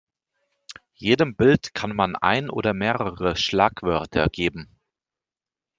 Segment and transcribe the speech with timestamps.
[0.95, 4.79] Jedem Bild kann man ein oder mehrere Schlagwörter geben.